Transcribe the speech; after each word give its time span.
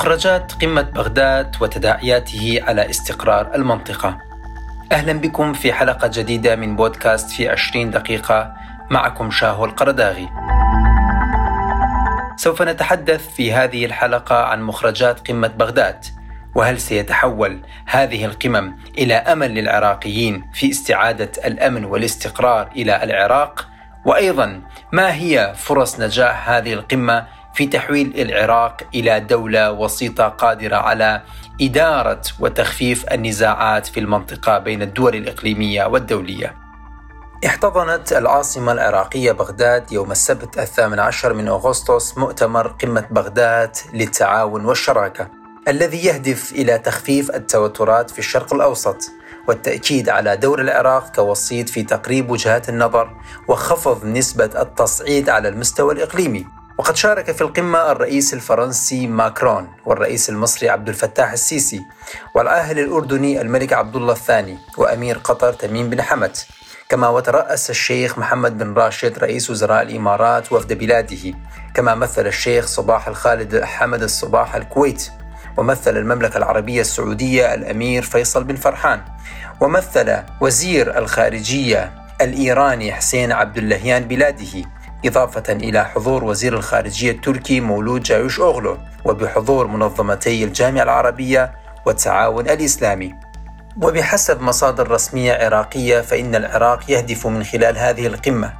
مخرجات 0.00 0.52
قمة 0.52 0.82
بغداد 0.82 1.56
وتداعياته 1.60 2.60
على 2.66 2.90
استقرار 2.90 3.54
المنطقة. 3.54 4.18
أهلا 4.92 5.12
بكم 5.12 5.52
في 5.52 5.72
حلقة 5.72 6.10
جديدة 6.14 6.56
من 6.56 6.76
بودكاست 6.76 7.30
في 7.30 7.48
20 7.48 7.90
دقيقة 7.90 8.52
معكم 8.90 9.30
شاهو 9.30 9.64
القرداغي. 9.64 10.28
سوف 12.36 12.62
نتحدث 12.62 13.28
في 13.28 13.52
هذه 13.52 13.84
الحلقة 13.84 14.44
عن 14.44 14.62
مخرجات 14.62 15.28
قمة 15.28 15.48
بغداد 15.48 16.04
وهل 16.54 16.80
سيتحول 16.80 17.60
هذه 17.86 18.24
القمم 18.24 18.76
إلى 18.98 19.14
أمل 19.14 19.54
للعراقيين 19.54 20.50
في 20.52 20.70
استعادة 20.70 21.32
الأمن 21.44 21.84
والاستقرار 21.84 22.70
إلى 22.76 23.02
العراق 23.04 23.68
وأيضا 24.04 24.62
ما 24.92 25.14
هي 25.14 25.54
فرص 25.56 26.00
نجاح 26.00 26.50
هذه 26.50 26.72
القمة 26.72 27.39
في 27.60 27.66
تحويل 27.66 28.20
العراق 28.20 28.82
إلى 28.94 29.20
دولة 29.20 29.72
وسيطة 29.72 30.28
قادرة 30.28 30.76
على 30.76 31.22
إدارة 31.60 32.22
وتخفيف 32.40 33.04
النزاعات 33.12 33.86
في 33.86 34.00
المنطقة 34.00 34.58
بين 34.58 34.82
الدول 34.82 35.16
الإقليمية 35.16 35.84
والدولية. 35.84 36.56
احتضنت 37.46 38.12
العاصمة 38.12 38.72
العراقية 38.72 39.32
بغداد 39.32 39.92
يوم 39.92 40.10
السبت 40.10 40.58
الثامن 40.58 40.98
عشر 40.98 41.34
من 41.34 41.48
أغسطس 41.48 42.18
مؤتمر 42.18 42.66
قمة 42.66 43.06
بغداد 43.10 43.76
للتعاون 43.92 44.64
والشراكة 44.64 45.28
الذي 45.68 46.04
يهدف 46.04 46.52
إلى 46.52 46.78
تخفيف 46.78 47.30
التوترات 47.30 48.10
في 48.10 48.18
الشرق 48.18 48.54
الأوسط 48.54 48.96
والتأكيد 49.48 50.08
على 50.08 50.36
دور 50.36 50.60
العراق 50.60 51.16
كوسيط 51.16 51.68
في 51.68 51.82
تقريب 51.82 52.30
وجهات 52.30 52.68
النظر 52.68 53.16
وخفض 53.48 54.04
نسبة 54.04 54.50
التصعيد 54.62 55.28
على 55.28 55.48
المستوى 55.48 55.94
الإقليمي 55.94 56.59
وقد 56.80 56.96
شارك 56.96 57.32
في 57.32 57.42
القمة 57.42 57.92
الرئيس 57.92 58.34
الفرنسي 58.34 59.06
ماكرون 59.06 59.68
والرئيس 59.86 60.30
المصري 60.30 60.68
عبد 60.68 60.88
الفتاح 60.88 61.32
السيسي 61.32 61.82
والعاهل 62.34 62.78
الأردني 62.78 63.40
الملك 63.40 63.72
عبد 63.72 63.96
الله 63.96 64.12
الثاني 64.12 64.58
وأمير 64.78 65.18
قطر 65.18 65.52
تميم 65.52 65.90
بن 65.90 66.02
حمد. 66.02 66.36
كما 66.88 67.08
وترأس 67.08 67.70
الشيخ 67.70 68.18
محمد 68.18 68.58
بن 68.58 68.74
راشد 68.74 69.18
رئيس 69.18 69.50
وزراء 69.50 69.82
الإمارات 69.82 70.52
وفد 70.52 70.72
بلاده. 70.72 71.34
كما 71.74 71.94
مثل 71.94 72.26
الشيخ 72.26 72.66
صباح 72.66 73.08
الخالد 73.08 73.64
حمد 73.64 74.02
الصباح 74.02 74.54
الكويت. 74.54 75.10
ومثل 75.56 75.96
المملكة 75.96 76.36
العربية 76.36 76.80
السعودية 76.80 77.54
الأمير 77.54 78.02
فيصل 78.02 78.44
بن 78.44 78.56
فرحان. 78.56 79.00
ومثل 79.60 80.16
وزير 80.40 80.98
الخارجية 80.98 81.92
الإيراني 82.20 82.92
حسين 82.92 83.32
عبد 83.32 83.58
اللهيان 83.58 84.04
بلاده. 84.04 84.79
إضافة 85.04 85.52
إلى 85.52 85.84
حضور 85.84 86.24
وزير 86.24 86.54
الخارجية 86.54 87.10
التركي 87.10 87.60
مولود 87.60 88.02
جايوش 88.02 88.40
أوغلو 88.40 88.78
وبحضور 89.04 89.66
منظمتي 89.66 90.44
الجامعة 90.44 90.82
العربية 90.82 91.52
والتعاون 91.86 92.48
الإسلامي. 92.48 93.14
وبحسب 93.82 94.40
مصادر 94.40 94.90
رسمية 94.90 95.32
عراقية 95.32 96.00
فإن 96.00 96.34
العراق 96.34 96.90
يهدف 96.90 97.26
من 97.26 97.44
خلال 97.44 97.78
هذه 97.78 98.06
القمة 98.06 98.52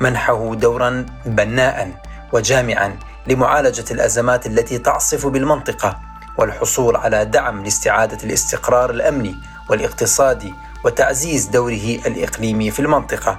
منحه 0.00 0.54
دورا 0.54 1.06
بناء 1.26 1.90
وجامعا 2.32 2.96
لمعالجة 3.26 3.84
الأزمات 3.90 4.46
التي 4.46 4.78
تعصف 4.78 5.26
بالمنطقة 5.26 6.00
والحصول 6.38 6.96
على 6.96 7.24
دعم 7.24 7.64
لاستعادة 7.64 8.18
الاستقرار 8.24 8.90
الأمني 8.90 9.34
والاقتصادي 9.70 10.54
وتعزيز 10.84 11.46
دوره 11.46 11.98
الإقليمي 12.06 12.70
في 12.70 12.80
المنطقة. 12.80 13.38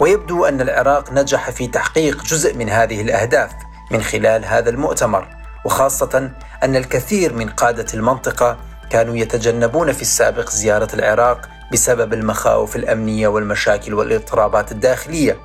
ويبدو 0.00 0.44
أن 0.44 0.60
العراق 0.60 1.12
نجح 1.12 1.50
في 1.50 1.66
تحقيق 1.66 2.24
جزء 2.24 2.56
من 2.56 2.68
هذه 2.68 3.00
الأهداف 3.00 3.50
من 3.90 4.02
خلال 4.02 4.44
هذا 4.44 4.70
المؤتمر 4.70 5.28
وخاصة 5.64 6.30
أن 6.62 6.76
الكثير 6.76 7.34
من 7.34 7.48
قادة 7.48 7.86
المنطقة 7.94 8.58
كانوا 8.90 9.16
يتجنبون 9.16 9.92
في 9.92 10.02
السابق 10.02 10.50
زيارة 10.50 10.88
العراق 10.94 11.48
بسبب 11.72 12.12
المخاوف 12.12 12.76
الأمنية 12.76 13.28
والمشاكل 13.28 13.94
والاضطرابات 13.94 14.72
الداخلية. 14.72 15.36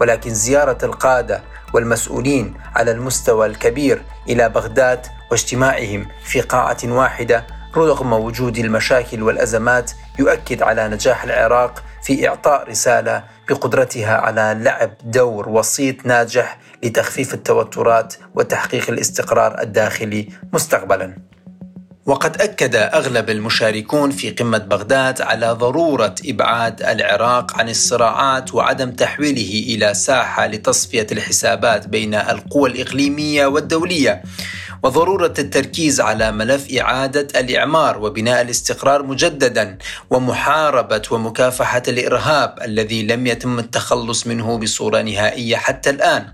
ولكن 0.00 0.34
زيارة 0.34 0.78
القادة 0.82 1.42
والمسؤولين 1.74 2.54
على 2.76 2.90
المستوى 2.90 3.46
الكبير 3.46 4.02
إلى 4.28 4.48
بغداد 4.48 5.06
واجتماعهم 5.30 6.08
في 6.24 6.40
قاعة 6.40 6.78
واحدة 6.84 7.46
رغم 7.76 8.12
وجود 8.12 8.58
المشاكل 8.58 9.22
والأزمات 9.22 9.90
يؤكد 10.18 10.62
على 10.62 10.88
نجاح 10.88 11.24
العراق 11.24 11.82
في 12.08 12.28
إعطاء 12.28 12.68
رسالة 12.70 13.24
بقدرتها 13.48 14.16
على 14.16 14.58
لعب 14.62 14.90
دور 15.04 15.48
وسيط 15.48 16.06
ناجح 16.06 16.58
لتخفيف 16.82 17.34
التوترات 17.34 18.14
وتحقيق 18.34 18.90
الاستقرار 18.90 19.60
الداخلي 19.60 20.28
مستقبلا. 20.52 21.16
وقد 22.06 22.42
أكد 22.42 22.76
أغلب 22.76 23.30
المشاركون 23.30 24.10
في 24.10 24.30
قمة 24.30 24.58
بغداد 24.58 25.22
على 25.22 25.50
ضرورة 25.50 26.14
إبعاد 26.26 26.82
العراق 26.82 27.58
عن 27.58 27.68
الصراعات 27.68 28.54
وعدم 28.54 28.90
تحويله 28.90 29.74
إلى 29.74 29.94
ساحة 29.94 30.46
لتصفية 30.46 31.06
الحسابات 31.12 31.86
بين 31.86 32.14
القوى 32.14 32.70
الإقليمية 32.70 33.46
والدولية 33.46 34.22
وضرورة 34.82 35.34
التركيز 35.38 36.00
على 36.00 36.32
ملف 36.32 36.66
إعادة 36.80 37.40
الإعمار 37.40 37.98
وبناء 37.98 38.42
الاستقرار 38.42 39.02
مجددا 39.02 39.78
ومحاربة 40.10 41.02
ومكافحة 41.10 41.82
الإرهاب 41.88 42.58
الذي 42.64 43.02
لم 43.02 43.26
يتم 43.26 43.58
التخلص 43.58 44.26
منه 44.26 44.58
بصورة 44.58 45.02
نهائية 45.02 45.56
حتى 45.56 45.90
الآن. 45.90 46.26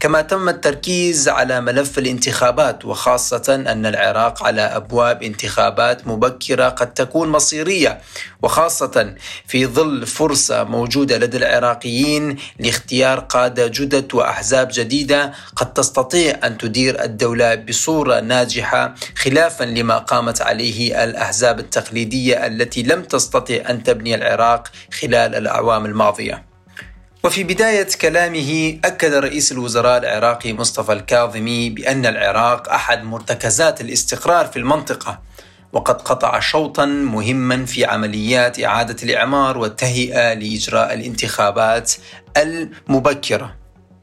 كما 0.00 0.20
تم 0.20 0.48
التركيز 0.48 1.28
على 1.28 1.60
ملف 1.60 1.98
الانتخابات 1.98 2.84
وخاصة 2.84 3.54
أن 3.54 3.86
العراق 3.86 4.42
على 4.42 4.62
أبواب 4.62 5.22
انتخابات 5.22 6.06
مبكرة 6.06 6.68
قد 6.68 6.94
تكون 6.94 7.28
مصيرية 7.28 8.00
وخاصة 8.42 9.14
في 9.46 9.66
ظل 9.66 10.06
فرصة 10.06 10.64
موجودة 10.64 11.18
لدى 11.18 11.36
العراقيين 11.36 12.36
لاختيار 12.58 13.20
قادة 13.20 13.66
جدد 13.66 14.14
وأحزاب 14.14 14.68
جديدة 14.72 15.32
قد 15.56 15.72
تستطيع 15.72 16.38
أن 16.44 16.58
تدير 16.58 17.04
الدولة 17.04 17.54
بصورة 17.54 17.89
بصوره 17.90 18.20
ناجحة 18.20 18.94
خلافا 19.16 19.64
لما 19.64 19.98
قامت 19.98 20.42
عليه 20.42 21.04
الأحزاب 21.04 21.58
التقليدية 21.58 22.46
التي 22.46 22.82
لم 22.82 23.02
تستطع 23.02 23.54
أن 23.70 23.82
تبني 23.82 24.14
العراق 24.14 24.68
خلال 25.00 25.34
الأعوام 25.34 25.86
الماضية. 25.86 26.44
وفي 27.24 27.44
بداية 27.44 27.88
كلامه 28.00 28.78
أكد 28.84 29.12
رئيس 29.14 29.52
الوزراء 29.52 29.98
العراقي 29.98 30.52
مصطفى 30.52 30.92
الكاظمي 30.92 31.70
بأن 31.70 32.06
العراق 32.06 32.68
أحد 32.68 33.04
مرتكزات 33.04 33.80
الاستقرار 33.80 34.46
في 34.46 34.58
المنطقة 34.58 35.20
وقد 35.72 36.02
قطع 36.02 36.40
شوطا 36.40 36.84
مهما 36.86 37.66
في 37.66 37.84
عمليات 37.84 38.64
إعادة 38.64 38.96
الإعمار 39.02 39.58
والتهيئة 39.58 40.34
لإجراء 40.34 40.94
الانتخابات 40.94 41.92
المبكرة 42.36 43.59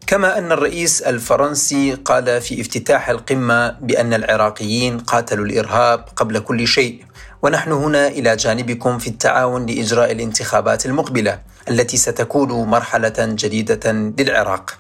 كما 0.08 0.38
أن 0.38 0.52
الرئيس 0.52 1.02
الفرنسي 1.02 1.94
قال 1.94 2.42
في 2.42 2.62
افتتاح 2.62 3.10
القمة 3.10 3.70
بأن 3.82 4.14
العراقيين 4.14 5.00
قاتلوا 5.00 5.46
الإرهاب 5.46 6.06
قبل 6.16 6.40
كل 6.40 6.68
شيء. 6.68 7.06
ونحن 7.42 7.72
هنا 7.72 8.08
إلى 8.08 8.36
جانبكم 8.36 8.98
في 8.98 9.08
التعاون 9.08 9.66
لإجراء 9.66 10.12
الانتخابات 10.12 10.86
المقبلة 10.86 11.40
التي 11.70 11.98
ستكون 11.98 12.52
مرحلة 12.52 13.14
جديدة 13.20 13.92
للعراق. 13.92 14.78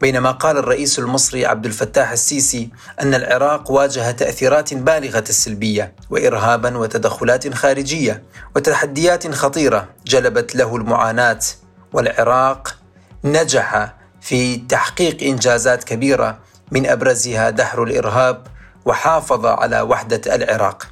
بينما 0.00 0.30
قال 0.30 0.56
الرئيس 0.56 0.98
المصري 0.98 1.46
عبد 1.46 1.66
الفتاح 1.66 2.10
السيسي 2.10 2.70
أن 3.00 3.14
العراق 3.14 3.70
واجه 3.70 4.10
تأثيرات 4.10 4.74
بالغة 4.74 5.24
السلبية 5.28 5.94
وإرهابا 6.10 6.76
وتدخلات 6.78 7.54
خارجية 7.54 8.22
وتحديات 8.56 9.34
خطيرة 9.34 9.88
جلبت 10.06 10.56
له 10.56 10.76
المعاناة. 10.76 11.40
والعراق 11.92 12.76
نجح 13.24 13.94
في 14.24 14.56
تحقيق 14.56 15.22
إنجازات 15.22 15.84
كبيرة 15.84 16.38
من 16.70 16.86
أبرزها 16.86 17.50
دحر 17.50 17.82
الإرهاب 17.82 18.46
وحافظ 18.84 19.46
على 19.46 19.80
وحدة 19.80 20.34
العراق 20.34 20.88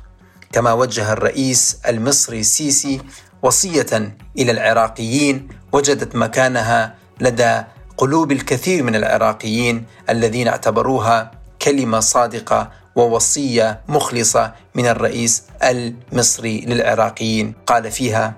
كما 0.52 0.72
وجه 0.72 1.12
الرئيس 1.12 1.78
المصري 1.88 2.40
السيسي 2.40 3.00
وصية 3.42 4.16
إلى 4.38 4.52
العراقيين 4.52 5.48
وجدت 5.72 6.16
مكانها 6.16 6.94
لدى 7.20 7.62
قلوب 7.96 8.32
الكثير 8.32 8.82
من 8.82 8.96
العراقيين 8.96 9.86
الذين 10.10 10.48
اعتبروها 10.48 11.30
كلمة 11.62 12.00
صادقة 12.00 12.70
ووصية 12.96 13.80
مخلصة 13.88 14.52
من 14.74 14.86
الرئيس 14.86 15.42
المصري 15.62 16.60
للعراقيين. 16.60 17.54
قال 17.66 17.90
فيها 17.90 18.34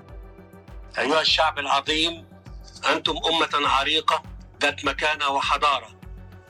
أيها 0.99 1.21
الشعب 1.21 1.59
العظيم 1.59 2.25
أنتم 2.93 3.13
أمة 3.13 3.67
عريقة 3.67 4.34
ذات 4.61 4.85
مكانة 4.85 5.29
وحضارة 5.29 5.89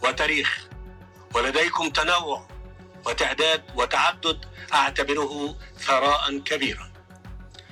وتاريخ 0.04 0.68
ولديكم 1.34 1.90
تنوع 1.90 2.48
وتعداد 3.06 3.64
وتعدد 3.76 4.46
أعتبره 4.74 5.56
ثراء 5.80 6.38
كبيرا. 6.40 6.92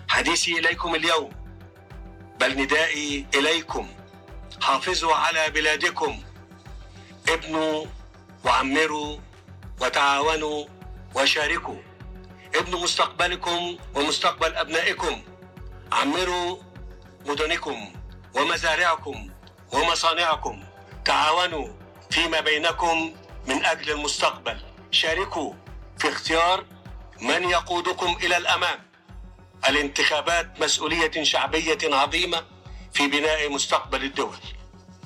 حديثي 0.08 0.60
إليكم 0.60 0.96
اليوم 0.96 1.32
بل 2.40 2.62
ندائي 2.62 3.26
إليكم 3.36 3.90
حافظوا 4.62 5.16
على 5.16 5.50
بلادكم 5.50 6.24
ابنوا 7.30 7.86
وعمروا 8.46 9.18
وتعاونوا 9.82 10.66
وشاركوا 11.16 11.82
ابنوا 12.56 12.80
مستقبلكم 12.84 13.78
ومستقبل 13.96 14.56
أبنائكم 14.56 15.24
عمروا 15.92 16.58
مدنكم 17.26 17.94
ومزارعكم 18.36 19.30
ومصانعكم. 19.74 20.64
تعاونوا 21.06 21.68
فيما 22.12 22.40
بينكم 22.40 23.16
من 23.48 23.66
أجل 23.66 23.92
المستقبل. 23.92 24.62
شاركوا 24.92 25.54
في 25.98 26.10
اختيار 26.10 26.66
من 27.22 27.50
يقودكم 27.50 28.18
إلى 28.24 28.38
الأمام. 28.38 28.80
الانتخابات 29.70 30.62
مسؤولية 30.62 31.24
شعبية 31.24 31.78
عظيمة 31.84 32.44
في 32.94 33.08
بناء 33.08 33.52
مستقبل 33.52 34.04
الدول. 34.04 34.38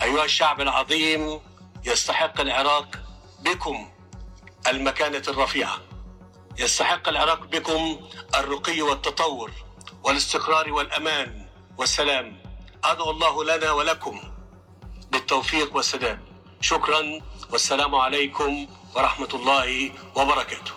أيها 0.03 0.25
الشعب 0.25 0.61
العظيم 0.61 1.39
يستحق 1.85 2.41
العراق 2.41 2.99
بكم 3.39 3.89
المكانة 4.67 5.23
الرفيعة. 5.27 5.81
يستحق 6.57 7.09
العراق 7.09 7.43
بكم 7.43 8.09
الرقي 8.35 8.81
والتطور 8.81 9.51
والاستقرار 10.03 10.71
والأمان 10.71 11.45
والسلام. 11.77 12.37
أدعو 12.83 13.11
الله 13.11 13.43
لنا 13.43 13.71
ولكم 13.71 14.36
بالتوفيق 15.17 15.75
والسداد. 15.75 16.19
شكرا. 16.61 17.01
والسلام 17.51 17.95
عليكم 17.95 18.67
ورحمة 18.95 19.27
الله 19.33 19.91
وبركاته. 20.15 20.71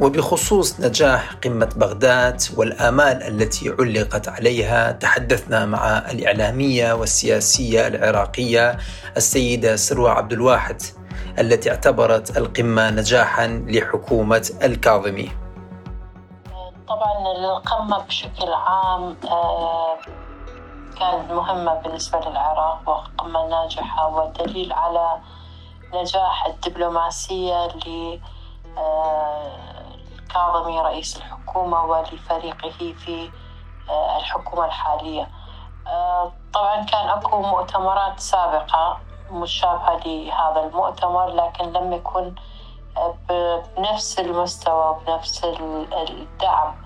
وبخصوص 0.00 0.80
نجاح 0.80 1.32
قمة 1.32 1.70
بغداد 1.76 2.42
والآمال 2.56 3.22
التي 3.22 3.74
علقت 3.78 4.28
عليها 4.28 4.92
تحدثنا 4.92 5.66
مع 5.66 5.98
الإعلامية 5.98 6.92
والسياسية 6.92 7.86
العراقية 7.86 8.78
السيدة 9.16 9.76
سروة 9.76 10.10
عبد 10.10 10.32
الواحد 10.32 10.82
التي 11.38 11.70
اعتبرت 11.70 12.36
القمة 12.36 12.90
نجاحا 12.90 13.46
لحكومة 13.68 14.50
الكاظمي. 14.62 15.30
طبعا 16.88 17.12
القمة 17.36 17.98
بشكل 17.98 18.52
عام 18.52 19.16
آه، 19.24 19.98
كانت 20.98 21.32
مهمة 21.32 21.74
بالنسبة 21.74 22.20
للعراق 22.20 22.80
وقمة 22.86 23.46
ناجحة 23.46 24.08
والدليل 24.08 24.72
على 24.72 25.18
نجاح 25.94 26.46
الدبلوماسية 26.46 27.66
لكاظمي 30.26 30.80
رئيس 30.80 31.16
الحكومة 31.16 31.84
ولفريقه 31.84 32.92
في 32.92 33.30
آه، 33.90 34.16
الحكومة 34.18 34.64
الحالية. 34.64 35.28
آه، 35.86 36.32
طبعا 36.54 36.84
كان 36.84 37.08
أكو 37.08 37.42
مؤتمرات 37.42 38.20
سابقة 38.20 38.98
مشابهة 39.30 40.00
لهذا 40.06 40.60
المؤتمر 40.66 41.26
لكن 41.26 41.72
لم 41.72 41.92
يكن 41.92 42.34
بنفس 43.28 44.18
المستوى 44.18 44.88
وبنفس 44.88 45.44
الدعم. 45.44 46.68
آه، 46.68 46.83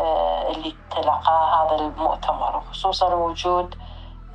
اللي 0.00 0.74
تلقاه 0.90 1.66
هذا 1.66 1.76
المؤتمر 1.84 2.62
خصوصا 2.70 3.14
وجود 3.14 3.74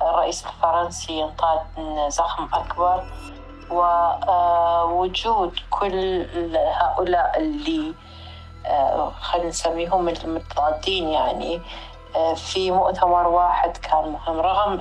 الرئيس 0.02 0.46
الفرنسي 0.46 1.12
ينطاد 1.12 1.60
زخم 2.08 2.48
أكبر 2.54 3.04
ووجود 3.70 5.58
كل 5.70 6.26
هؤلاء 6.54 7.38
اللي 7.38 7.94
آه، 8.66 9.10
خلينا 9.20 9.48
نسميهم 9.48 10.08
المتضادين 10.08 11.08
يعني 11.08 11.62
آه، 12.16 12.34
في 12.34 12.70
مؤتمر 12.70 13.26
واحد 13.28 13.76
كان 13.76 14.08
مهم 14.08 14.40
رغم 14.40 14.80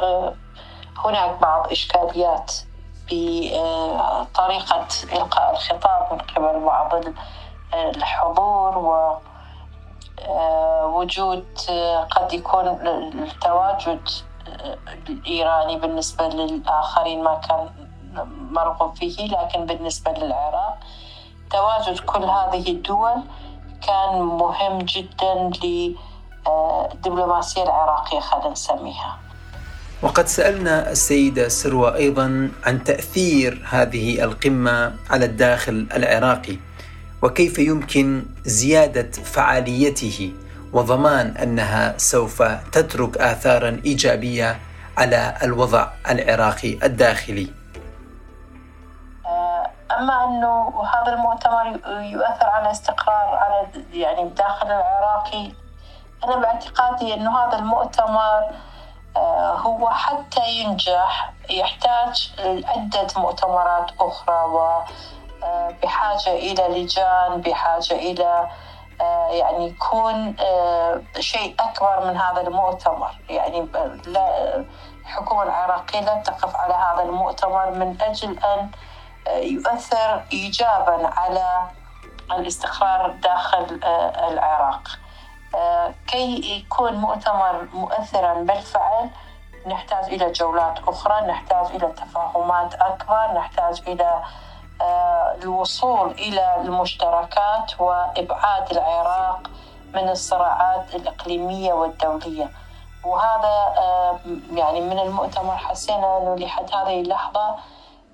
هناك 1.06 1.40
بعض 1.42 1.72
إشكاليات 1.72 2.54
بطريقة 3.12 4.88
إلقاء 5.14 5.52
الخطاب 5.52 6.14
من 6.14 6.20
قبل 6.20 6.66
بعض 6.66 6.94
الحضور 7.74 8.78
و 8.78 9.18
وجود 10.84 11.46
قد 12.12 12.34
يكون 12.34 12.68
التواجد 13.24 14.00
الإيراني 15.10 15.80
بالنسبة 15.80 16.28
للآخرين 16.28 17.24
ما 17.24 17.42
كان 17.48 17.70
مرغوب 18.52 18.96
فيه 18.96 19.28
لكن 19.28 19.66
بالنسبة 19.66 20.12
للعراق. 20.12 20.78
تواجد 21.52 22.00
كل 22.00 22.24
هذه 22.24 22.72
الدول 22.72 23.16
كان 23.88 24.22
مهم 24.22 24.78
جدا 24.80 25.52
للدبلوماسية 26.48 27.64
العراقية 27.64 28.20
خلينا 28.20 28.50
نسميها. 28.50 29.20
وقد 30.02 30.28
سألنا 30.28 30.92
السيدة 30.92 31.48
سروة 31.48 31.96
أيضا 31.96 32.52
عن 32.64 32.84
تأثير 32.84 33.66
هذه 33.70 34.24
القمة 34.24 34.96
على 35.10 35.26
الداخل 35.26 35.88
العراقي. 35.96 36.58
وكيف 37.24 37.60
يمكن 37.60 38.26
زيادة 38.46 39.12
فعاليته 39.12 40.34
وضمان 40.74 41.38
أنها 41.38 41.98
سوف 41.98 42.42
تترك 42.72 43.18
آثارا 43.18 43.82
إيجابية 43.86 44.60
على 44.98 45.38
الوضع 45.44 45.88
العراقي 46.10 46.74
الداخلي؟ 46.84 47.48
أما 50.00 50.26
أنه 50.26 50.84
هذا 50.94 51.14
المؤتمر 51.14 51.66
يؤثر 52.02 52.46
على 52.46 52.72
استقرار 52.72 53.38
على 53.38 53.68
يعني 53.94 54.22
الداخل 54.24 54.68
العراقي 54.68 55.52
أنا 56.24 56.36
باعتقادي 56.36 57.14
أنه 57.14 57.40
هذا 57.40 57.60
المؤتمر 57.60 58.52
آه، 59.16 59.54
هو 59.56 59.90
حتى 59.90 60.50
ينجح 60.50 61.34
يحتاج 61.50 62.34
عدة 62.66 63.08
مؤتمرات 63.18 63.92
أخرى 64.00 64.46
وبحاجة 65.44 66.30
آه، 66.30 66.38
إلى 66.38 66.84
لجان 66.84 67.42
بحاجة 67.42 67.94
إلى 67.94 68.48
آه، 69.02 69.28
يعني 69.28 69.68
يكون 69.68 70.36
شيء 71.20 71.56
أكبر 71.60 72.06
من 72.06 72.18
هذا 72.18 72.42
المؤتمر. 72.42 73.12
يعني 73.30 73.68
لا 74.06 74.56
الحكومة 75.02 75.44
العراقية 75.44 76.00
لن 76.00 76.24
تقف 76.24 76.56
على 76.56 76.74
هذا 76.74 77.04
المؤتمر 77.04 77.72
من 77.72 78.02
أجل 78.02 78.40
أن 78.40 78.70
يؤثر 79.28 80.24
إيجابا 80.34 81.08
على 81.08 81.68
الاستقرار 82.32 83.12
داخل 83.12 83.80
العراق. 84.30 84.88
كي 86.08 86.58
يكون 86.58 86.94
مؤتمر 86.94 87.68
مؤثرا 87.74 88.34
بالفعل 88.34 89.10
نحتاج 89.68 90.06
إلى 90.06 90.32
جولات 90.32 90.80
أخرى 90.88 91.28
نحتاج 91.28 91.66
إلى 91.66 91.88
تفاهمات 91.88 92.74
أكبر 92.74 93.34
نحتاج 93.34 93.82
إلى 93.88 94.04
آه، 94.04 94.24
الوصول 95.44 96.12
إلى 96.12 96.62
المشتركات 96.62 97.80
وإبعاد 97.80 98.72
العراق 98.72 99.50
من 99.94 100.10
الصراعات 100.10 100.96
الإقليمية 100.96 101.74
والدولية. 101.74 102.52
وهذا 103.06 103.74
آه، 103.78 104.20
يعني 104.54 104.82
من 104.82 105.00
المؤتمر 105.00 105.58
حسينا 105.58 106.18
أنه 106.18 106.36
لحد 106.36 106.74
هذه 106.74 107.02
اللحظة 107.02 107.56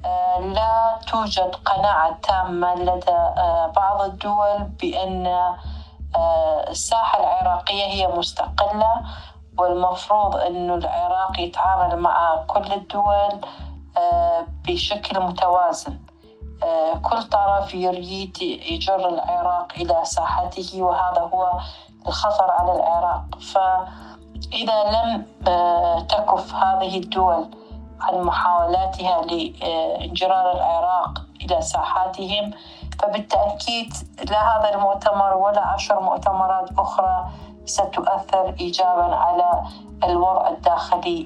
آه، 0.05 0.39
لا 0.39 0.99
توجد 1.11 1.55
قناعة 1.55 2.17
تامة 2.23 2.75
لدى 2.75 3.17
بعض 3.75 4.01
الدول 4.01 4.63
بأن 4.63 5.27
آه، 6.15 6.69
الساحة 6.69 7.19
العراقية 7.19 7.83
هي 7.83 8.07
مستقلة 8.07 9.01
والمفروض 9.57 10.35
أنه 10.35 10.75
العراق 10.75 11.39
يتعامل 11.39 11.97
مع 11.99 12.43
كل 12.47 12.73
الدول 12.73 13.41
آه، 13.97 14.45
بشكل 14.67 15.19
متوازن. 15.19 15.91
آه، 15.93 16.08
كل 17.01 17.23
طرف 17.23 17.73
يريد 17.73 18.41
يجر 18.41 19.09
العراق 19.09 19.73
إلى 19.77 19.99
ساحته 20.03 20.81
وهذا 20.81 21.21
هو 21.21 21.59
الخطر 22.07 22.51
على 22.51 22.73
العراق. 22.73 23.23
فإذا 23.53 24.83
لم 24.83 25.25
تكف 26.05 26.53
هذه 26.53 26.97
الدول 26.97 27.49
عن 28.01 28.21
محاولاتها 28.21 29.21
لإنجرار 29.21 30.51
العراق 30.51 31.21
إلى 31.41 31.61
ساحاتهم 31.61 32.51
فبالتأكيد 32.99 33.93
لا 34.31 34.57
هذا 34.57 34.75
المؤتمر 34.75 35.33
ولا 35.37 35.65
عشر 35.67 35.99
مؤتمرات 35.99 36.79
أخرى 36.79 37.29
ستؤثر 37.65 38.55
إيجابا 38.59 39.15
على 39.15 39.63
الوضع 40.03 40.47
الداخلي 40.47 41.25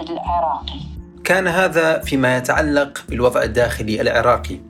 العراقي. 0.00 0.89
كان 1.30 1.48
هذا 1.48 1.98
فيما 1.98 2.36
يتعلق 2.36 2.98
بالوضع 3.08 3.42
الداخلي 3.42 4.00
العراقي. 4.00 4.60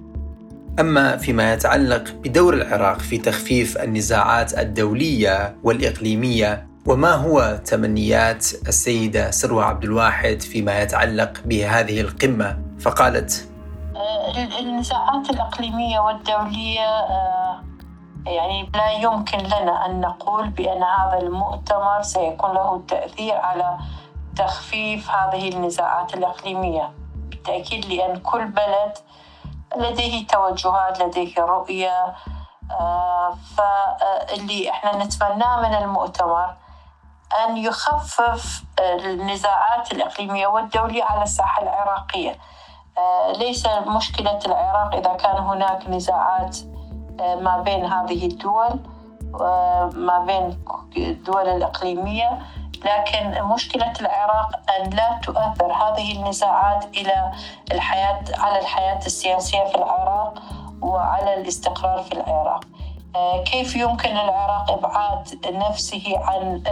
أما 0.81 1.17
فيما 1.17 1.52
يتعلق 1.52 2.11
بدور 2.12 2.55
العراق 2.55 2.99
في 2.99 3.19
تخفيف 3.19 3.79
النزاعات 3.79 4.59
الدولية 4.59 5.57
والإقليمية 5.64 6.67
وما 6.87 7.12
هو 7.12 7.61
تمنيات 7.64 8.47
السيدة 8.69 9.31
سروة 9.31 9.64
عبد 9.64 9.85
الواحد 9.85 10.40
فيما 10.40 10.83
يتعلق 10.83 11.33
بهذه 11.45 12.00
القمة؟ 12.00 12.59
فقالت 12.81 13.49
النزاعات 14.59 15.31
الإقليمية 15.31 15.99
والدولية 15.99 16.88
آه، 16.88 17.64
يعني 18.26 18.71
لا 18.75 18.90
يمكن 18.90 19.38
لنا 19.38 19.87
أن 19.87 20.00
نقول 20.00 20.49
بأن 20.49 20.83
هذا 20.83 21.19
المؤتمر 21.23 22.02
سيكون 22.02 22.55
له 22.55 22.83
تأثير 22.88 23.35
على 23.35 23.79
تخفيف 24.37 25.10
هذه 25.10 25.49
النزاعات 25.49 26.14
الإقليمية. 26.14 26.92
بالتأكيد 27.14 27.84
لأن 27.84 28.16
كل 28.16 28.44
بلد 28.44 28.92
لديه 29.76 30.26
توجهات 30.26 31.00
لديه 31.00 31.34
رؤية 31.38 32.14
فاللي 33.56 34.70
إحنا 34.70 35.04
نتمناه 35.04 35.60
من 35.60 35.75
المؤتمر 35.75 36.56
أن 37.44 37.56
يخفف 37.56 38.62
النزاعات 38.80 39.92
الإقليمية 39.92 40.46
والدولية 40.46 41.04
على 41.04 41.22
الساحة 41.22 41.62
العراقية. 41.62 42.38
ليس 43.38 43.66
مشكلة 43.66 44.38
العراق 44.46 44.94
إذا 44.94 45.14
كان 45.14 45.37
هناك 45.37 45.88
نزاعات 45.88 46.56
ما 47.20 47.62
بين 47.64 47.84
هذه 47.84 48.26
الدول 48.26 48.80
ما 49.94 50.25
بين 50.26 50.64
الدول 50.96 51.49
الإقليمية. 51.49 52.42
لكن 52.84 53.42
مشكلة 53.44 53.92
العراق 54.00 54.50
أن 54.78 54.90
لا 54.90 55.20
تؤثر 55.22 55.72
هذه 55.72 56.16
النزاعات 56.16 56.84
إلى 56.84 57.32
الحياة 57.72 58.22
على 58.38 58.58
الحياة 58.58 58.99
السياسية 59.06 59.64
في 59.64 59.75
العراق 59.75 60.42
وعلى 60.82 61.34
الاستقرار 61.34 62.02
في 62.02 62.12
العراق. 62.12 62.64
كيف 63.44 63.76
يمكن 63.76 64.10
للعراق 64.10 64.70
إبعاد 64.70 65.38
نفسه 65.46 66.18
عن 66.25 66.62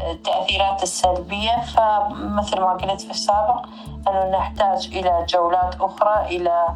التأثيرات 0.00 0.82
السلبية؟ 0.82 1.60
فمثل 1.60 2.60
ما 2.60 2.72
قلت 2.72 3.00
في 3.00 3.10
السابق 3.10 3.66
أنه 4.08 4.38
نحتاج 4.38 4.86
إلى 4.86 5.26
جولات 5.28 5.80
أخرى 5.80 6.36
إلى 6.36 6.66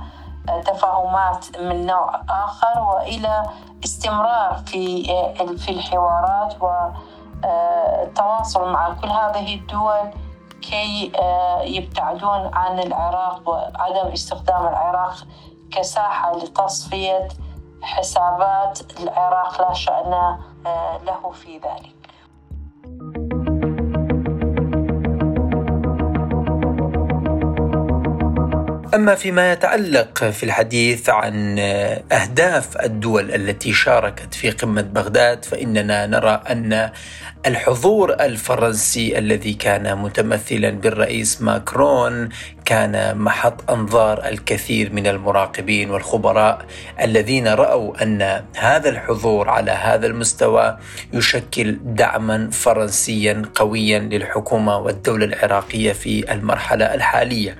تفاهمات 0.66 1.58
من 1.60 1.86
نوع 1.86 2.22
آخر 2.30 2.80
وإلى 2.80 3.42
استمرار 3.84 4.62
في 4.66 5.04
في 5.58 5.68
الحوارات 5.68 6.54
والتواصل 7.44 8.72
مع 8.72 8.94
كل 9.02 9.08
هذه 9.08 9.54
الدول 9.54 10.10
كي 10.62 11.12
يبتعدون 11.76 12.50
عن 12.54 12.78
العراق 12.78 13.48
وعدم 13.48 14.12
استخدام 14.12 14.66
العراق 14.66 15.14
كساحة 15.72 16.36
لتصفية 16.36 17.28
حسابات 17.82 18.78
العراق 19.00 19.60
لا 19.60 19.72
شأن 19.72 20.38
له 21.06 21.30
في 21.30 21.58
ذلك. 21.58 21.99
أما 28.94 29.14
فيما 29.14 29.52
يتعلق 29.52 30.24
في 30.24 30.42
الحديث 30.42 31.08
عن 31.08 31.58
أهداف 32.12 32.76
الدول 32.76 33.34
التي 33.34 33.72
شاركت 33.72 34.34
في 34.34 34.50
قمة 34.50 34.82
بغداد 34.82 35.44
فإننا 35.44 36.06
نرى 36.06 36.42
أن 36.50 36.90
الحضور 37.46 38.12
الفرنسي 38.12 39.18
الذي 39.18 39.52
كان 39.52 39.98
متمثلا 39.98 40.70
بالرئيس 40.70 41.42
ماكرون 41.42 42.28
كان 42.64 43.18
محط 43.18 43.70
أنظار 43.70 44.28
الكثير 44.28 44.92
من 44.92 45.06
المراقبين 45.06 45.90
والخبراء 45.90 46.66
الذين 47.00 47.48
رأوا 47.48 48.02
أن 48.02 48.44
هذا 48.56 48.88
الحضور 48.88 49.48
على 49.48 49.70
هذا 49.70 50.06
المستوى 50.06 50.78
يشكل 51.12 51.78
دعما 51.84 52.50
فرنسيا 52.50 53.42
قويا 53.54 53.98
للحكومة 53.98 54.78
والدولة 54.78 55.24
العراقية 55.24 55.92
في 55.92 56.32
المرحلة 56.32 56.94
الحالية. 56.94 57.56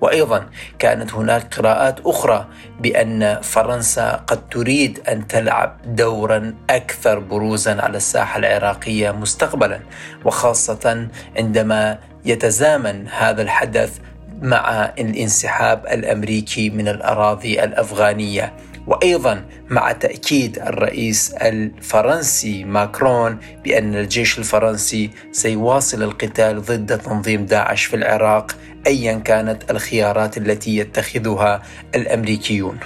وأيضا 0.00 0.46
كانت 0.78 1.14
هناك 1.14 1.54
قراءات 1.54 2.00
أخرى 2.06 2.46
بأن 2.80 3.40
فرنسا 3.42 4.12
قد 4.26 4.48
تريد 4.48 5.00
أن 5.08 5.26
تلعب 5.26 5.76
دورا 5.84 6.54
أكثر 6.70 7.18
بروزا 7.18 7.82
على 7.82 7.96
الساحة 7.96 8.38
العراقية 8.38 9.10
مستقبلا 9.10 9.80
وخاصة 10.24 11.08
عندما 11.36 11.98
يتزامن 12.24 13.08
هذا 13.08 13.42
الحدث 13.42 13.98
مع 14.42 14.92
الانسحاب 14.98 15.86
الأمريكي 15.86 16.70
من 16.70 16.88
الأراضي 16.88 17.64
الأفغانية. 17.64 18.52
وأيضا 18.86 19.44
مع 19.70 19.92
تأكيد 19.92 20.58
الرئيس 20.58 21.32
الفرنسي 21.32 22.64
ماكرون 22.64 23.38
بأن 23.64 23.94
الجيش 23.94 24.38
الفرنسي 24.38 25.10
سيواصل 25.32 26.02
القتال 26.02 26.62
ضد 26.62 26.98
تنظيم 26.98 27.46
داعش 27.46 27.84
في 27.84 27.96
العراق 27.96 28.56
ايا 28.86 29.14
كانت 29.18 29.70
الخيارات 29.70 30.36
التي 30.38 30.76
يتخذها 30.76 31.62
الأمريكيون. 31.94 32.78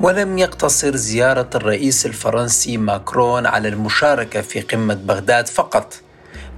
ولم 0.00 0.38
يقتصر 0.38 0.96
زيارة 0.96 1.50
الرئيس 1.54 2.06
الفرنسي 2.06 2.76
ماكرون 2.76 3.46
على 3.46 3.68
المشاركة 3.68 4.40
في 4.40 4.60
قمة 4.60 4.94
بغداد 4.94 5.46
فقط 5.46 6.03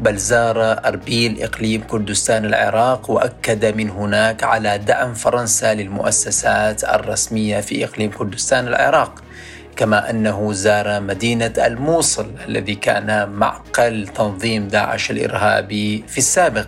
بل 0.01 0.17
زار 0.17 0.87
أربيل 0.87 1.43
إقليم 1.43 1.83
كردستان 1.83 2.45
العراق 2.45 3.11
وأكد 3.11 3.77
من 3.77 3.91
هناك 3.91 4.45
على 4.45 4.79
دعم 4.79 5.15
فرنسا 5.15 5.75
للمؤسسات 5.75 6.85
الرسمية 6.85 7.61
في 7.61 7.85
إقليم 7.85 8.11
كردستان 8.11 8.69
العراق 8.69 9.23
كما 9.77 10.11
أنه 10.11 10.53
زار 10.53 11.01
مدينة 11.01 11.53
الموصل 11.59 12.31
الذي 12.49 12.75
كان 12.75 13.29
معقل 13.29 14.09
تنظيم 14.09 14.69
داعش 14.69 15.11
الإرهابي 15.11 16.05
في 16.09 16.19
السابق 16.19 16.67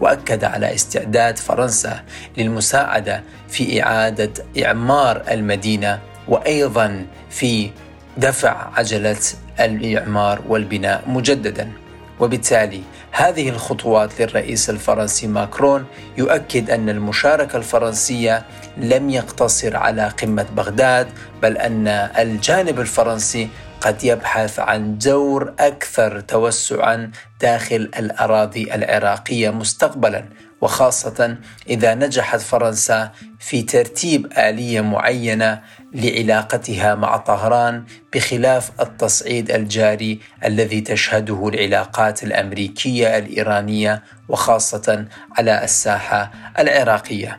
وأكد 0.00 0.44
على 0.44 0.74
استعداد 0.74 1.38
فرنسا 1.38 2.02
للمساعدة 2.38 3.22
في 3.48 3.82
إعادة 3.82 4.32
إعمار 4.64 5.22
المدينة 5.30 5.98
وأيضا 6.28 7.06
في 7.30 7.70
دفع 8.16 8.70
عجلة 8.74 9.16
الإعمار 9.60 10.40
والبناء 10.48 11.02
مجددا. 11.06 11.72
وبالتالي 12.20 12.82
هذه 13.10 13.48
الخطوات 13.48 14.20
للرئيس 14.20 14.70
الفرنسي 14.70 15.26
ماكرون 15.26 15.84
يؤكد 16.18 16.70
أن 16.70 16.88
المشاركة 16.88 17.56
الفرنسية 17.56 18.44
لم 18.76 19.10
يقتصر 19.10 19.76
على 19.76 20.08
قمة 20.08 20.46
بغداد 20.56 21.08
بل 21.42 21.56
أن 21.56 21.88
الجانب 22.18 22.80
الفرنسي 22.80 23.48
قد 23.80 24.04
يبحث 24.04 24.58
عن 24.58 24.98
دور 24.98 25.54
أكثر 25.58 26.20
توسعا 26.20 27.10
داخل 27.40 27.90
الأراضي 27.98 28.74
العراقية 28.74 29.50
مستقبلا. 29.50 30.24
وخاصة 30.60 31.36
إذا 31.68 31.94
نجحت 31.94 32.40
فرنسا 32.40 33.10
في 33.38 33.62
ترتيب 33.62 34.32
آلية 34.38 34.80
معينة 34.80 35.60
لعلاقتها 35.94 36.94
مع 36.94 37.16
طهران 37.16 37.84
بخلاف 38.14 38.70
التصعيد 38.80 39.50
الجاري 39.50 40.20
الذي 40.44 40.80
تشهده 40.80 41.48
العلاقات 41.48 42.22
الأمريكية 42.22 43.18
الإيرانية 43.18 44.02
وخاصة 44.28 45.04
على 45.38 45.64
الساحة 45.64 46.30
العراقية. 46.58 47.38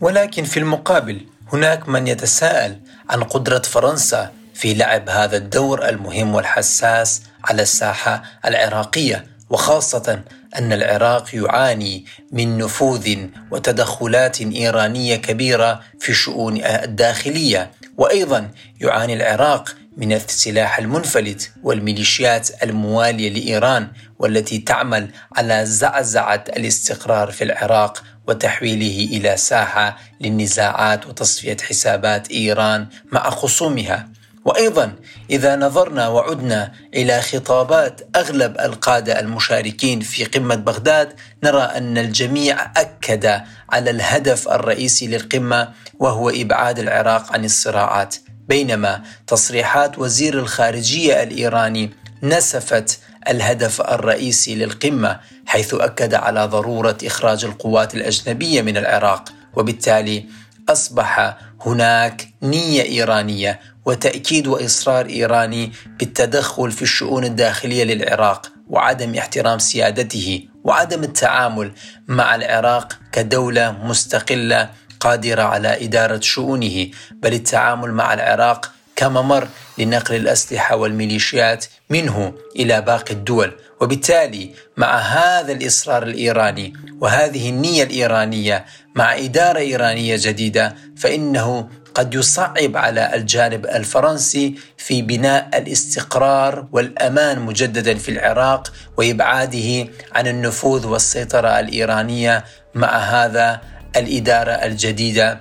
ولكن 0.00 0.44
في 0.44 0.56
المقابل 0.56 1.26
هناك 1.52 1.88
من 1.88 2.06
يتساءل 2.06 2.80
عن 3.10 3.22
قدرة 3.22 3.58
فرنسا 3.62 4.32
في 4.54 4.74
لعب 4.74 5.08
هذا 5.08 5.36
الدور 5.36 5.88
المهم 5.88 6.34
والحساس 6.34 7.22
على 7.44 7.62
الساحة 7.62 8.22
العراقية 8.44 9.26
وخاصة 9.50 10.22
أن 10.58 10.72
العراق 10.72 11.34
يعاني 11.34 12.04
من 12.32 12.58
نفوذ 12.58 13.16
وتدخلات 13.50 14.40
إيرانية 14.40 15.16
كبيرة 15.16 15.80
في 16.00 16.08
الشؤون 16.08 16.64
الداخلية 16.64 17.70
وأيضا 17.96 18.50
يعاني 18.80 19.14
العراق 19.14 19.74
من 19.96 20.12
السلاح 20.12 20.78
المنفلت 20.78 21.52
والميليشيات 21.62 22.62
الموالية 22.62 23.30
لإيران 23.30 23.88
والتي 24.18 24.58
تعمل 24.58 25.10
على 25.36 25.66
زعزعة 25.66 26.44
الاستقرار 26.56 27.30
في 27.30 27.44
العراق 27.44 28.02
وتحويله 28.28 29.16
إلى 29.16 29.36
ساحة 29.36 29.98
للنزاعات 30.20 31.06
وتصفية 31.06 31.56
حسابات 31.68 32.30
إيران 32.30 32.86
مع 33.12 33.30
خصومها. 33.30 34.08
وأيضا 34.44 34.92
إذا 35.30 35.56
نظرنا 35.56 36.08
وعدنا 36.08 36.72
إلى 36.94 37.22
خطابات 37.22 38.00
أغلب 38.16 38.60
القادة 38.60 39.20
المشاركين 39.20 40.00
في 40.00 40.24
قمة 40.24 40.54
بغداد 40.54 41.12
نرى 41.44 41.62
أن 41.62 41.98
الجميع 41.98 42.72
أكد 42.76 43.42
على 43.70 43.90
الهدف 43.90 44.48
الرئيسي 44.48 45.06
للقمة 45.06 45.68
وهو 45.98 46.30
إبعاد 46.30 46.78
العراق 46.78 47.32
عن 47.32 47.44
الصراعات. 47.44 48.16
بينما 48.48 49.02
تصريحات 49.26 49.98
وزير 49.98 50.38
الخارجية 50.38 51.22
الإيراني 51.22 51.90
نسفت 52.22 52.98
الهدف 53.28 53.80
الرئيسي 53.80 54.54
للقمة 54.54 55.20
حيث 55.46 55.74
أكد 55.74 56.14
على 56.14 56.46
ضرورة 56.46 56.98
إخراج 57.04 57.44
القوات 57.44 57.94
الأجنبية 57.94 58.62
من 58.62 58.76
العراق 58.76 59.28
وبالتالي 59.56 60.26
أصبح 60.68 61.36
هناك 61.66 62.28
نية 62.42 62.82
إيرانية 62.82 63.60
وتأكيد 63.84 64.46
وإصرار 64.46 65.06
إيراني 65.06 65.72
بالتدخل 65.98 66.72
في 66.72 66.82
الشؤون 66.82 67.24
الداخلية 67.24 67.84
للعراق 67.84 68.52
وعدم 68.68 69.14
احترام 69.14 69.58
سيادته 69.58 70.48
وعدم 70.64 71.02
التعامل 71.02 71.72
مع 72.08 72.34
العراق 72.34 72.98
كدولة 73.12 73.72
مستقلة 73.72 74.68
قادرة 75.00 75.42
على 75.42 75.84
إدارة 75.84 76.20
شؤونه 76.20 76.90
بل 77.12 77.32
التعامل 77.32 77.92
مع 77.92 78.14
العراق 78.14 78.72
كممر 78.96 79.48
لنقل 79.78 80.16
الأسلحة 80.16 80.76
والميليشيات 80.76 81.64
منه 81.90 82.34
إلى 82.56 82.80
باقي 82.80 83.14
الدول. 83.14 83.52
وبالتالي 83.80 84.54
مع 84.76 84.98
هذا 84.98 85.52
الإصرار 85.52 86.02
الإيراني 86.02 86.72
وهذه 87.00 87.50
النية 87.50 87.82
الإيرانية 87.82 88.64
مع 88.94 89.16
إدارة 89.16 89.58
إيرانية 89.58 90.16
جديدة 90.20 90.74
فإنه 90.96 91.68
قد 91.94 92.14
يصعب 92.14 92.76
على 92.76 93.14
الجانب 93.14 93.66
الفرنسي 93.66 94.54
في 94.76 95.02
بناء 95.02 95.58
الاستقرار 95.58 96.66
والأمان 96.72 97.40
مجددا 97.40 97.94
في 97.94 98.10
العراق 98.10 98.72
وإبعاده 98.96 99.88
عن 100.12 100.26
النفوذ 100.26 100.86
والسيطرة 100.86 101.60
الإيرانية 101.60 102.44
مع 102.74 102.98
هذا 102.98 103.60
الإدارة 103.96 104.50
الجديدة 104.50 105.40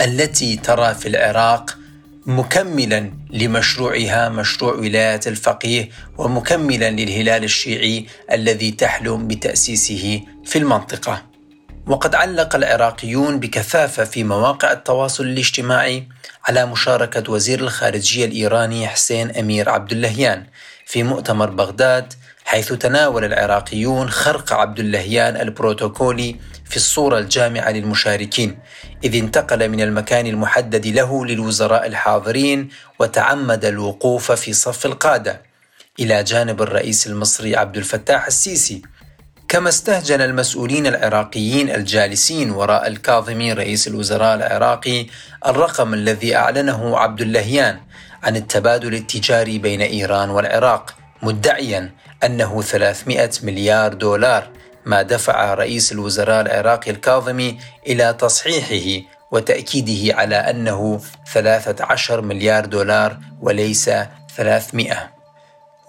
التي 0.00 0.56
ترى 0.56 0.94
في 0.94 1.08
العراق 1.08 1.76
مكملا 2.26 3.12
لمشروعها 3.30 4.28
مشروع 4.28 4.74
ولاية 4.74 5.20
الفقيه 5.26 5.88
ومكملا 6.18 6.90
للهلال 6.90 7.44
الشيعي 7.44 8.06
الذي 8.32 8.70
تحلم 8.70 9.28
بتأسيسه 9.28 10.20
في 10.44 10.58
المنطقة. 10.58 11.29
وقد 11.90 12.14
علق 12.14 12.54
العراقيون 12.54 13.40
بكثافة 13.40 14.04
في 14.04 14.24
مواقع 14.24 14.72
التواصل 14.72 15.24
الاجتماعي 15.24 16.08
على 16.48 16.66
مشاركة 16.66 17.32
وزير 17.32 17.60
الخارجية 17.60 18.24
الإيراني 18.24 18.88
حسين 18.88 19.30
أمير 19.30 19.70
عبد 19.70 19.92
اللهيان 19.92 20.46
في 20.86 21.02
مؤتمر 21.02 21.50
بغداد 21.50 22.12
حيث 22.44 22.72
تناول 22.72 23.24
العراقيون 23.24 24.10
خرق 24.10 24.52
عبد 24.52 24.78
اللهيان 24.78 25.36
البروتوكولي 25.36 26.36
في 26.64 26.76
الصورة 26.76 27.18
الجامعة 27.18 27.70
للمشاركين 27.70 28.58
إذ 29.04 29.16
انتقل 29.16 29.68
من 29.68 29.80
المكان 29.80 30.26
المحدد 30.26 30.86
له 30.86 31.26
للوزراء 31.26 31.86
الحاضرين 31.86 32.68
وتعمد 32.98 33.64
الوقوف 33.64 34.32
في 34.32 34.52
صف 34.52 34.86
القادة 34.86 35.42
إلى 36.00 36.22
جانب 36.22 36.62
الرئيس 36.62 37.06
المصري 37.06 37.56
عبد 37.56 37.76
الفتاح 37.76 38.26
السيسي. 38.26 38.82
كما 39.50 39.68
استهجن 39.68 40.20
المسؤولين 40.20 40.86
العراقيين 40.86 41.70
الجالسين 41.70 42.50
وراء 42.50 42.86
الكاظمي 42.86 43.52
رئيس 43.52 43.88
الوزراء 43.88 44.34
العراقي 44.34 45.06
الرقم 45.46 45.94
الذي 45.94 46.36
أعلنه 46.36 46.98
عبد 46.98 47.20
اللهيان 47.20 47.80
عن 48.22 48.36
التبادل 48.36 48.94
التجاري 48.94 49.58
بين 49.58 49.82
إيران 49.82 50.30
والعراق 50.30 50.94
مدعيا 51.22 51.90
أنه 52.24 52.62
300 52.62 53.30
مليار 53.42 53.94
دولار 53.94 54.50
ما 54.84 55.02
دفع 55.02 55.54
رئيس 55.54 55.92
الوزراء 55.92 56.40
العراقي 56.40 56.90
الكاظمي 56.90 57.58
إلى 57.86 58.12
تصحيحه 58.12 59.06
وتأكيده 59.30 60.16
على 60.16 60.36
أنه 60.36 61.00
13 61.32 62.20
مليار 62.20 62.66
دولار 62.66 63.18
وليس 63.40 63.90
300 64.36 65.19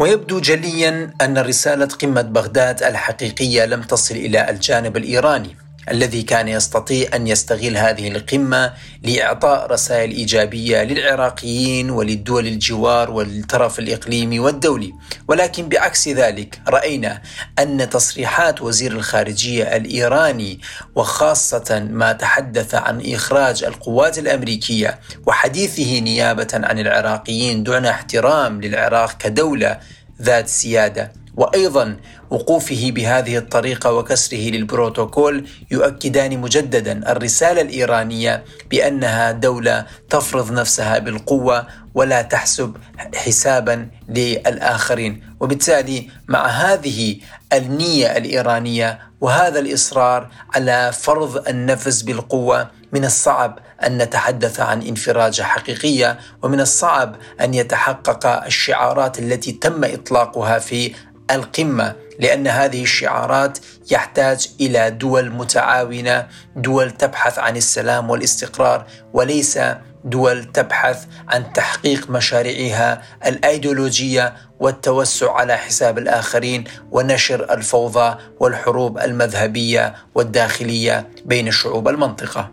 ويبدو 0.01 0.39
جليا 0.39 1.13
أن 1.21 1.37
رسالة 1.37 1.85
قمة 1.85 2.21
بغداد 2.21 2.83
الحقيقية 2.83 3.65
لم 3.65 3.81
تصل 3.81 4.15
إلى 4.15 4.49
الجانب 4.49 4.97
الإيراني. 4.97 5.55
الذي 5.91 6.21
كان 6.21 6.47
يستطيع 6.47 7.09
أن 7.15 7.27
يستغل 7.27 7.77
هذه 7.77 8.07
القمة 8.07 8.73
لإعطاء 9.03 9.71
رسائل 9.71 10.11
إيجابية 10.11 10.83
للعراقيين 10.83 11.89
وللدول 11.89 12.47
الجوار 12.47 13.11
والطرف 13.11 13.79
الإقليمي 13.79 14.39
والدولي، 14.39 14.93
ولكن 15.27 15.69
بعكس 15.69 16.07
ذلك 16.07 16.61
رأينا 16.67 17.21
أن 17.59 17.89
تصريحات 17.89 18.61
وزير 18.61 18.91
الخارجية 18.91 19.75
الإيراني 19.75 20.59
وخاصة 20.95 21.87
ما 21.91 22.13
تحدث 22.13 22.75
عن 22.75 23.01
إخراج 23.05 23.63
القوات 23.63 24.19
الأمريكية 24.19 24.99
وحديثه 25.27 25.99
نيابة 25.99 26.47
عن 26.53 26.79
العراقيين 26.79 27.63
دون 27.63 27.85
احترام 27.85 28.61
للعراق 28.61 29.17
كدولة 29.17 29.79
ذات 30.21 30.47
سيادة 30.47 31.20
وأيضا 31.37 31.97
وقوفه 32.29 32.91
بهذه 32.91 33.37
الطريقة 33.37 33.93
وكسره 33.93 34.49
للبروتوكول 34.49 35.47
يؤكدان 35.71 36.39
مجددا 36.39 37.11
الرسالة 37.11 37.61
الإيرانية 37.61 38.43
بأنها 38.71 39.31
دولة 39.31 39.85
تفرض 40.09 40.51
نفسها 40.51 40.99
بالقوة 40.99 41.67
ولا 41.95 42.21
تحسب 42.21 42.77
حسابا 43.15 43.87
للآخرين. 44.09 45.23
وبالتالي 45.39 46.09
مع 46.27 46.47
هذه 46.47 47.17
النية 47.53 48.17
الإيرانية 48.17 48.99
وهذا 49.21 49.59
الإصرار 49.59 50.29
على 50.55 50.91
فرض 50.93 51.47
النفس 51.47 52.01
بالقوة 52.01 52.67
من 52.93 53.05
الصعب 53.05 53.59
أن 53.85 53.97
نتحدث 53.97 54.59
عن 54.59 54.81
انفراجه 54.81 55.43
حقيقية 55.43 56.19
ومن 56.41 56.59
الصعب 56.59 57.15
أن 57.41 57.53
يتحقق 57.53 58.45
الشعارات 58.45 59.19
التي 59.19 59.51
تم 59.51 59.83
إطلاقها 59.83 60.59
في 60.59 60.91
القمة 61.31 61.95
لأن 62.19 62.47
هذه 62.47 62.83
الشعارات 62.83 63.57
يحتاج 63.91 64.49
إلى 64.61 64.89
دول 64.89 65.29
متعاونة 65.31 66.27
دول 66.55 66.91
تبحث 66.91 67.39
عن 67.39 67.57
السلام 67.57 68.09
والاستقرار 68.09 68.85
وليس 69.13 69.59
دول 70.03 70.43
تبحث 70.43 71.05
عن 71.27 71.53
تحقيق 71.53 72.09
مشاريعها 72.09 73.01
الأيديولوجية 73.25 74.33
والتوسع 74.59 75.31
على 75.33 75.57
حساب 75.57 75.97
الآخرين 75.97 76.63
ونشر 76.91 77.53
الفوضى 77.53 78.17
والحروب 78.39 78.99
المذهبية 78.99 79.95
والداخلية 80.15 81.09
بين 81.25 81.51
شعوب 81.51 81.87
المنطقة. 81.87 82.51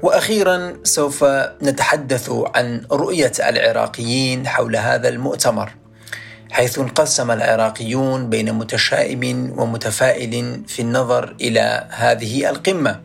وأخيرا 0.00 0.76
سوف 0.84 1.24
نتحدث 1.62 2.30
عن 2.54 2.82
رؤية 2.92 3.32
العراقيين 3.38 4.48
حول 4.48 4.76
هذا 4.76 5.08
المؤتمر. 5.08 5.70
حيث 6.50 6.78
انقسم 6.78 7.30
العراقيون 7.30 8.30
بين 8.30 8.52
متشائم 8.52 9.52
ومتفائل 9.56 10.62
في 10.68 10.82
النظر 10.82 11.36
إلى 11.40 11.86
هذه 11.90 12.50
القمة. 12.50 13.00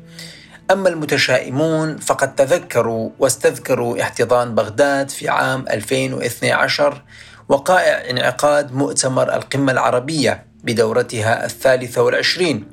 أما 0.72 0.90
المتشائمون 0.90 1.98
فقد 1.98 2.36
تذكروا 2.36 3.10
واستذكروا 3.20 4.02
احتضان 4.02 4.56
بغداد 4.56 5.10
في 5.10 5.30
عام 5.30 5.66
2012 5.72 7.02
وقائع 7.50 8.10
انعقاد 8.10 8.74
مؤتمر 8.74 9.36
القمة 9.36 9.72
العربية 9.72 10.46
بدورتها 10.64 11.46
الثالثة 11.46 12.02
والعشرين 12.02 12.68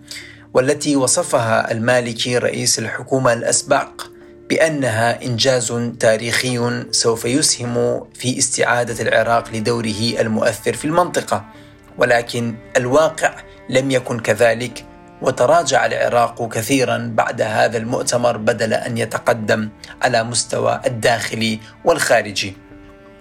والتي 0.55 0.97
وصفها 0.97 1.73
المالكي 1.73 2.39
رئيس 2.39 2.79
الحكومة 2.79 3.33
الاسبق 3.33 3.89
بأنها 4.49 5.23
إنجاز 5.23 5.73
تاريخي 6.01 6.85
سوف 6.91 7.25
يسهم 7.25 8.05
في 8.15 8.39
استعادة 8.39 9.03
العراق 9.03 9.51
لدوره 9.55 10.21
المؤثر 10.21 10.73
في 10.73 10.85
المنطقة 10.85 11.45
ولكن 11.99 12.55
الواقع 12.77 13.35
لم 13.71 13.91
يكن 13.91 14.21
كذلك 14.21 14.85
وتراجع 15.23 15.87
العراق 15.87 16.49
كثيرا 16.49 17.13
بعد 17.15 17.43
هذا 17.43 17.79
المؤتمر 17.79 18.37
بدل 18.37 18.75
أن 18.75 18.99
يتقدم 18.99 19.69
على 20.03 20.25
مستوى 20.25 20.81
الداخلي 20.87 21.61
والخارجي. 21.85 22.57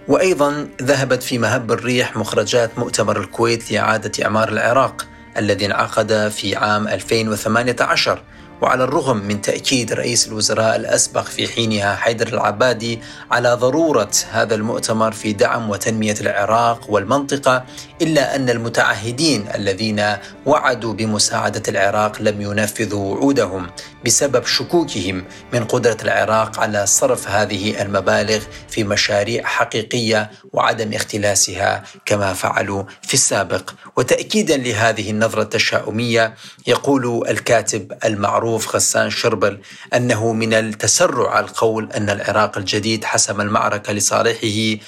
وأيضا 0.08 0.68
ذهبت 0.82 1.22
في 1.22 1.38
مهب 1.38 1.72
الريح 1.72 2.16
مخرجات 2.16 2.78
مؤتمر 2.78 3.20
الكويت 3.20 3.72
لإعادة 3.72 4.24
إعمار 4.24 4.48
العراق 4.48 5.06
الذي 5.36 5.66
انعقد 5.66 6.28
في 6.28 6.56
عام 6.56 6.88
2018 6.88 8.22
وعلى 8.60 8.84
الرغم 8.84 9.16
من 9.16 9.40
تأكيد 9.40 9.92
رئيس 9.92 10.28
الوزراء 10.28 10.76
الأسبق 10.76 11.24
في 11.24 11.48
حينها 11.48 11.96
حيدر 11.96 12.28
العبادي 12.28 13.00
على 13.30 13.54
ضرورة 13.54 14.10
هذا 14.30 14.54
المؤتمر 14.54 15.12
في 15.12 15.32
دعم 15.32 15.70
وتنمية 15.70 16.14
العراق 16.20 16.90
والمنطقة 16.90 17.64
إلا 18.02 18.36
أن 18.36 18.50
المتعهدين 18.50 19.46
الذين 19.54 20.16
وعدوا 20.46 20.94
بمساعدة 20.94 21.62
العراق 21.68 22.22
لم 22.22 22.40
ينفذوا 22.40 23.14
وعودهم 23.14 23.66
بسبب 24.06 24.44
شكوكهم 24.44 25.24
من 25.52 25.64
قدرة 25.64 25.96
العراق 26.02 26.60
على 26.60 26.86
صرف 26.86 27.28
هذه 27.28 27.82
المبالغ 27.82 28.40
في 28.68 28.84
مشاريع 28.84 29.44
حقيقية 29.44 30.30
وعدم 30.52 30.92
اختلاسها 30.92 31.82
كما 32.06 32.32
فعلوا 32.32 32.82
في 33.02 33.14
السابق. 33.14 33.70
وتأكيدا 33.96 34.56
لهذه 34.56 35.10
النظرة 35.10 35.42
التشاؤمية 35.42 36.34
يقول 36.66 37.28
الكاتب 37.28 37.92
المعروف 38.04 38.47
المعروف 38.48 38.76
غسان 38.76 39.10
شربل 39.10 39.60
أنه 39.94 40.32
من 40.32 40.54
التسرع 40.54 41.40
القول 41.40 41.92
أن 41.92 42.10
العراق 42.10 42.58
الجديد 42.58 43.04
حسم 43.04 43.40
المعركة 43.40 43.92
لصالحه 43.92 44.80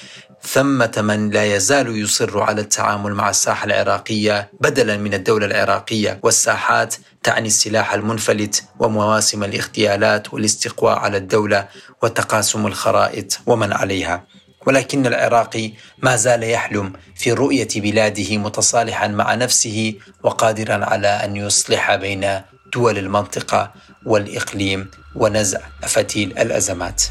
ثمة 0.43 0.91
من 0.97 1.29
لا 1.29 1.55
يزال 1.55 1.97
يصر 2.01 2.41
على 2.41 2.61
التعامل 2.61 3.13
مع 3.13 3.29
الساحة 3.29 3.65
العراقية 3.65 4.51
بدلا 4.61 4.97
من 4.97 5.13
الدولة 5.13 5.45
العراقية. 5.45 6.19
والساحات 6.23 6.95
تعني 7.23 7.47
السلاح 7.47 7.93
المنفلت 7.93 8.63
ومواسم 8.79 9.43
الاغتيالات 9.43 10.33
والاستقواء 10.33 10.97
على 10.97 11.17
الدولة 11.17 11.67
وتقاسم 12.03 12.67
الخرائط 12.67 13.39
ومن 13.45 13.73
عليها. 13.73 14.25
ولكن 14.67 15.05
العراقي 15.05 15.71
ما 15.97 16.15
زال 16.15 16.43
يحلم 16.43 16.93
في 17.15 17.31
رؤية 17.31 17.67
بلاده 17.75 18.37
متصالحا 18.37 19.07
مع 19.07 19.35
نفسه 19.35 19.93
وقادرا 20.23 20.85
على 20.85 21.07
أن 21.07 21.35
يصلح 21.35 21.95
بين 21.95 22.41
دول 22.73 22.97
المنطقة 22.97 23.73
والإقليم 24.05 24.91
ونزع 25.15 25.59
فتيل 25.81 26.37
الأزمات. 26.37 27.03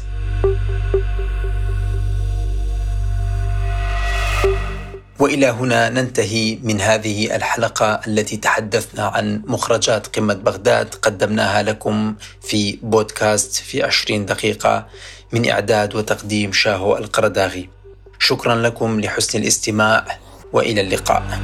وإلى 5.19 5.47
هنا 5.47 5.89
ننتهي 5.89 6.59
من 6.63 6.81
هذه 6.81 7.35
الحلقة 7.35 8.01
التي 8.07 8.37
تحدثنا 8.37 9.05
عن 9.05 9.41
مخرجات 9.45 10.07
قمة 10.07 10.33
بغداد 10.33 10.95
قدمناها 10.95 11.63
لكم 11.63 12.15
في 12.41 12.79
بودكاست 12.81 13.55
في 13.55 13.83
عشرين 13.83 14.25
دقيقة 14.25 14.87
من 15.31 15.49
إعداد 15.49 15.95
وتقديم 15.95 16.51
شاهو 16.53 16.97
القرداغي. 16.97 17.69
شكرا 18.19 18.55
لكم 18.55 19.01
لحسن 19.01 19.39
الاستماع 19.39 20.19
وإلى 20.53 20.81
اللقاء. 20.81 21.41